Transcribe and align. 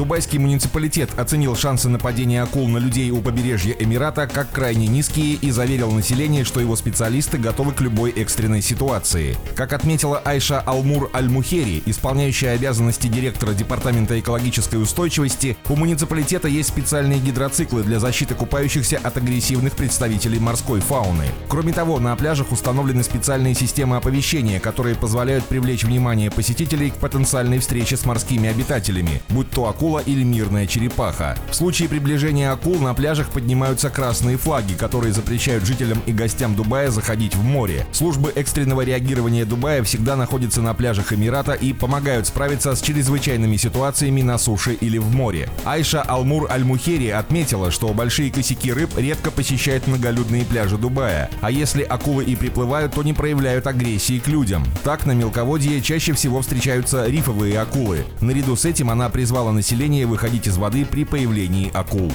Дубайский 0.00 0.38
муниципалитет 0.38 1.10
оценил 1.18 1.54
шансы 1.54 1.90
нападения 1.90 2.42
акул 2.42 2.66
на 2.68 2.78
людей 2.78 3.10
у 3.10 3.20
побережья 3.20 3.76
Эмирата 3.78 4.26
как 4.26 4.50
крайне 4.50 4.86
низкие 4.86 5.34
и 5.34 5.50
заверил 5.50 5.90
население, 5.92 6.44
что 6.44 6.58
его 6.58 6.74
специалисты 6.74 7.36
готовы 7.36 7.72
к 7.72 7.82
любой 7.82 8.10
экстренной 8.12 8.62
ситуации. 8.62 9.36
Как 9.54 9.74
отметила 9.74 10.16
Айша 10.24 10.58
Алмур 10.60 11.10
Аль-Мухери, 11.12 11.82
исполняющая 11.84 12.54
обязанности 12.54 13.08
директора 13.08 13.52
Департамента 13.52 14.18
экологической 14.18 14.82
устойчивости, 14.82 15.58
у 15.68 15.76
муниципалитета 15.76 16.48
есть 16.48 16.70
специальные 16.70 17.20
гидроциклы 17.20 17.82
для 17.82 18.00
защиты 18.00 18.34
купающихся 18.34 18.98
от 19.02 19.18
агрессивных 19.18 19.74
представителей 19.74 20.38
морской 20.38 20.80
фауны. 20.80 21.26
Кроме 21.50 21.74
того, 21.74 21.98
на 21.98 22.16
пляжах 22.16 22.52
установлены 22.52 23.02
специальные 23.02 23.54
системы 23.54 23.96
оповещения, 23.96 24.60
которые 24.60 24.94
позволяют 24.94 25.44
привлечь 25.44 25.84
внимание 25.84 26.30
посетителей 26.30 26.88
к 26.88 26.94
потенциальной 26.94 27.58
встрече 27.58 27.98
с 27.98 28.06
морскими 28.06 28.48
обитателями, 28.48 29.20
будь 29.28 29.50
то 29.50 29.68
акула 29.90 30.02
или 30.06 30.22
мирная 30.22 30.66
черепаха. 30.66 31.36
В 31.50 31.54
случае 31.54 31.88
приближения 31.88 32.52
акул 32.52 32.78
на 32.78 32.94
пляжах 32.94 33.30
поднимаются 33.30 33.90
красные 33.90 34.36
флаги, 34.36 34.74
которые 34.74 35.12
запрещают 35.12 35.64
жителям 35.64 36.00
и 36.06 36.12
гостям 36.12 36.54
Дубая 36.54 36.90
заходить 36.90 37.34
в 37.34 37.42
море. 37.42 37.86
Службы 37.92 38.32
экстренного 38.34 38.82
реагирования 38.82 39.44
Дубая 39.44 39.82
всегда 39.82 40.16
находятся 40.16 40.62
на 40.62 40.74
пляжах 40.74 41.12
Эмирата 41.12 41.54
и 41.54 41.72
помогают 41.72 42.26
справиться 42.26 42.74
с 42.74 42.80
чрезвычайными 42.80 43.56
ситуациями 43.56 44.22
на 44.22 44.38
суше 44.38 44.74
или 44.74 44.98
в 44.98 45.12
море. 45.14 45.48
Айша 45.64 46.02
Алмур 46.02 46.48
Аль-Мухери 46.50 47.08
отметила, 47.08 47.70
что 47.70 47.92
большие 47.92 48.30
косяки 48.30 48.72
рыб 48.72 48.90
редко 48.96 49.30
посещают 49.30 49.88
многолюдные 49.88 50.44
пляжи 50.44 50.76
Дубая, 50.76 51.30
а 51.40 51.50
если 51.50 51.82
акулы 51.82 52.24
и 52.24 52.36
приплывают, 52.36 52.94
то 52.94 53.02
не 53.02 53.12
проявляют 53.12 53.66
агрессии 53.66 54.20
к 54.20 54.28
людям. 54.28 54.64
Так, 54.84 55.06
на 55.06 55.12
мелководье 55.12 55.80
чаще 55.80 56.12
всего 56.12 56.42
встречаются 56.42 57.06
рифовые 57.06 57.58
акулы. 57.58 58.04
Наряду 58.20 58.54
с 58.54 58.64
этим 58.64 58.90
она 58.90 59.08
призвала 59.08 59.52
население 59.52 59.69
населения 59.70 60.04
выходить 60.04 60.48
из 60.48 60.56
воды 60.56 60.84
при 60.84 61.04
появлении 61.04 61.70
акул. 61.72 62.10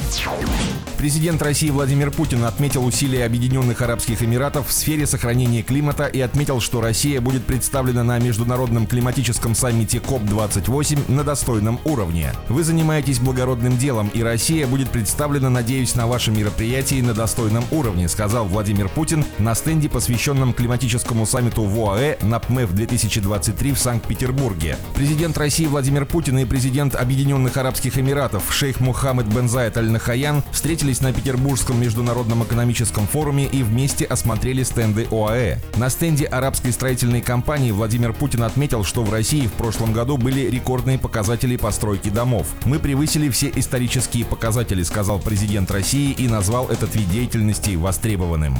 Президент 1.05 1.39
России 1.43 1.69
Владимир 1.69 2.09
Путин 2.09 2.45
отметил 2.45 2.83
усилия 2.83 3.25
Объединенных 3.25 3.79
Арабских 3.83 4.23
Эмиратов 4.23 4.69
в 4.69 4.71
сфере 4.73 5.05
сохранения 5.05 5.61
климата 5.61 6.07
и 6.07 6.19
отметил, 6.19 6.59
что 6.59 6.81
Россия 6.81 7.21
будет 7.21 7.45
представлена 7.45 8.03
на 8.03 8.17
Международном 8.17 8.87
климатическом 8.87 9.53
саммите 9.53 9.99
КОП-28 9.99 11.11
на 11.11 11.23
достойном 11.23 11.79
уровне. 11.83 12.33
Вы 12.49 12.63
занимаетесь 12.63 13.19
благородным 13.19 13.77
делом, 13.77 14.07
и 14.15 14.23
Россия 14.23 14.65
будет 14.65 14.89
представлена, 14.89 15.51
надеюсь, 15.51 15.93
на 15.93 16.07
вашем 16.07 16.39
мероприятии 16.39 17.01
на 17.01 17.13
достойном 17.13 17.65
уровне, 17.69 18.09
сказал 18.09 18.47
Владимир 18.47 18.89
Путин 18.89 19.23
на 19.37 19.53
стенде, 19.53 19.89
посвященном 19.89 20.53
климатическому 20.53 21.27
саммиту 21.27 21.65
в 21.65 21.79
ОАЭ 21.87 22.17
на 22.23 22.40
ПМЭФ 22.40 22.73
2023 22.73 23.73
в 23.73 23.77
Санкт-Петербурге. 23.77 24.75
Президент 24.95 25.37
России 25.37 25.67
Владимир 25.67 26.07
Путин 26.07 26.39
и 26.39 26.45
президент 26.45 26.95
Объединенных 26.95 27.57
Арабских 27.57 27.99
Эмиратов 27.99 28.51
шейх 28.51 28.79
Мухаммед 28.79 29.27
бен 29.27 29.47
Заид 29.47 29.77
Аль-Нахаян 29.77 30.41
встретились 30.51 30.94
встретились 30.95 31.01
на 31.01 31.13
Петербургском 31.13 31.79
международном 31.79 32.43
экономическом 32.43 33.07
форуме 33.07 33.45
и 33.45 33.63
вместе 33.63 34.03
осмотрели 34.05 34.63
стенды 34.63 35.07
ОАЭ. 35.11 35.59
На 35.77 35.89
стенде 35.89 36.25
арабской 36.25 36.71
строительной 36.71 37.21
компании 37.21 37.71
Владимир 37.71 38.13
Путин 38.13 38.43
отметил, 38.43 38.83
что 38.83 39.03
в 39.03 39.11
России 39.11 39.47
в 39.47 39.53
прошлом 39.53 39.93
году 39.93 40.17
были 40.17 40.49
рекордные 40.49 40.99
показатели 40.99 41.57
постройки 41.57 42.09
домов. 42.09 42.47
Мы 42.65 42.79
превысили 42.79 43.29
все 43.29 43.51
исторические 43.55 44.25
показатели, 44.25 44.83
сказал 44.83 45.19
президент 45.19 45.71
России 45.71 46.11
и 46.11 46.27
назвал 46.27 46.69
этот 46.69 46.95
вид 46.95 47.09
деятельности 47.09 47.75
востребованным. 47.75 48.57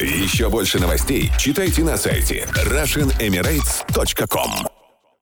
Еще 0.00 0.48
больше 0.48 0.78
новостей 0.78 1.32
читайте 1.38 1.84
на 1.84 1.96
сайте 1.96 2.46
RussianEmirates.com 2.54 4.75